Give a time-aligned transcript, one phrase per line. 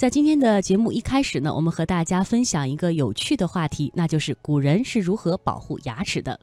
[0.00, 6.40] 在今天的节目一开始呢，我们和大家分享一个有趣的话题，那就是古人是如何保护牙齿的。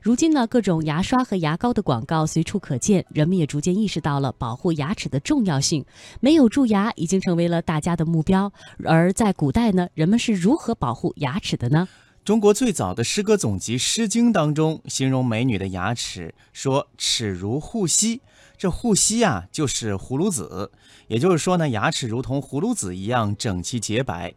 [0.00, 5.84] 如今呢，各种牙刷和牙膏的广告随处可见，人们也逐渐意识到了保护牙齿的重要性。
[6.20, 8.50] 没有蛀牙已经成为了大家的目标。
[8.82, 11.86] 而在古代呢，人们是如何保护牙齿的呢？
[12.24, 18.22] 中国最早的诗歌总集《诗经》当中，形容美女的牙齿说：“齿如护膝。”
[18.56, 20.70] 这护膝啊，就是葫芦籽。
[21.08, 24.32] 也就是说呢，牙齿如同葫芦籽一样整齐洁白。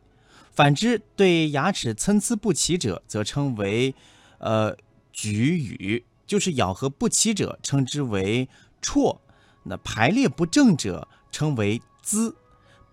[0.52, 3.96] 反之，对牙齿参差不齐者，则称为
[4.40, 4.76] 呃
[5.14, 8.50] 举羽，就是咬合不齐者称之为
[8.82, 9.22] 辍。
[9.64, 12.34] 那排列不正者称为龇，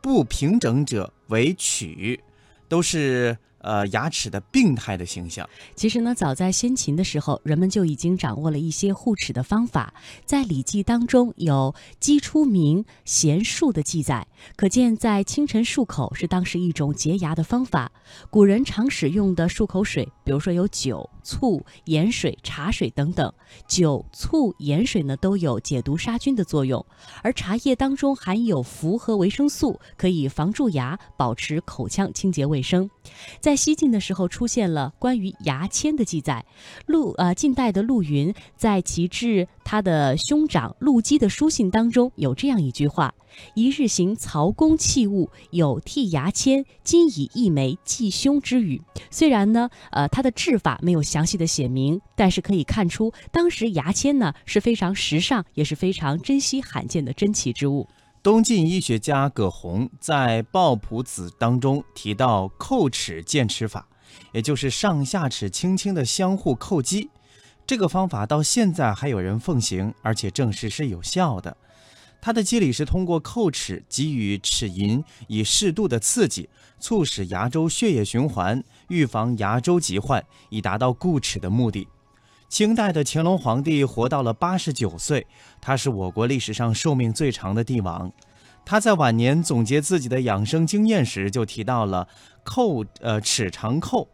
[0.00, 2.22] 不平整者为曲，
[2.68, 3.36] 都是。
[3.64, 5.48] 呃，牙齿的病态的形象。
[5.74, 9.94] 其实呢，早在先秦的时候，人们就已经掌握了一些护齿的方法。
[10.26, 17.90] 在《礼记》当中有“鸡出鸣，衔漱”的记载，可见在清晨漱口是当时一种洁牙的方法。
[18.28, 23.32] 古人常使用的漱口水，比如说有酒、醋、盐水、茶水等等。
[23.66, 26.84] 酒、醋、盐水呢，都有解毒杀菌的作用，
[27.22, 32.90] 而茶叶当中含有氟和维生素，可以防蛀牙，保持口腔清洁卫生。
[33.40, 36.44] 在在西晋的时候，出现了关于牙签的记载。
[36.86, 43.14] 陆呃，近代的陆云在其致他的兄长陆基的书信当中，有这样一句话
[43.54, 57.86] ：“一日行曹公器物，有剔牙签，今以一枚寄兄之语。”虽然呢，呃，他的制法没有详细的写明，但是可以看出，当时牙签呢是非常时尚，也是非常珍稀罕见的珍奇之物。
[58.24, 63.86] 东晋医学家葛洪在《抱朴子》当中提到叩齿健齿法，
[64.32, 67.10] 也就是上下齿轻轻的相互叩击。
[67.66, 71.54] 这个方法到现在还有人奉行，而且证实是有效的。
[72.22, 76.48] 它的机理是通过叩齿给予齿龈以适度的刺激，
[76.80, 81.86] 促使牙周血液循环，预防牙周疾患，以达到固齿的目的。
[82.48, 85.26] 清代的乾隆皇帝活到了八十九岁，
[85.60, 88.12] 他是我国历史上寿命最长的帝王。
[88.64, 92.08] 他在晚年总结自己的养生经验时，就提到了
[92.44, 94.06] 叩呃齿长叩，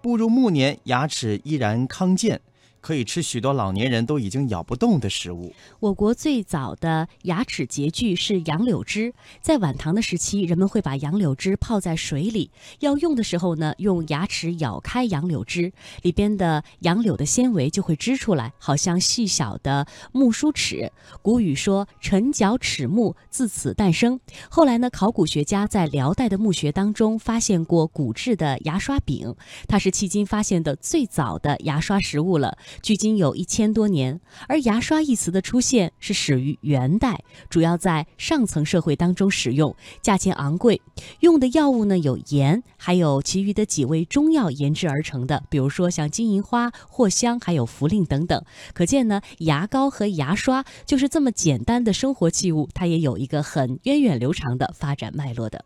[0.00, 2.40] 步入暮年，牙齿依然康健。
[2.82, 5.54] 可以吃许多老年人都已经咬不动的食物。
[5.80, 12.50] 我国最早的牙齿洁具是杨柳枝，在晚唐的时期，人们会把杨柳枝泡在水里，
[12.80, 15.72] 要用的时候呢，用牙齿咬开杨柳枝，
[16.02, 20.92] 里边的杨柳的纤维就会织出来，好像细小的木梳齿。
[21.22, 24.18] 古语说“沉角齿木”自此诞生。
[24.50, 29.32] 后来呢，考古学家在辽代的墓穴当中发现过骨制的牙刷柄，
[29.68, 32.58] 它是迄今发现的最早的牙刷实物了。
[32.80, 40.80] 距今有一千多年，而牙刷一词的出现是始于元代，主要在上层社会当中使用，价钱昂贵。
[41.20, 48.44] 用的药物呢有盐，还有其余的几味中药研制而成的，比如说像金银花、藿香，还有茯苓等等。
[48.72, 55.64] 可见呢，牙膏和牙刷就是这么简单的生活器物，它也有一个很源远流长的发展脉络的。